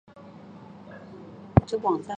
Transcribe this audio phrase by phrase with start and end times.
[1.67, 2.03] 许洞人。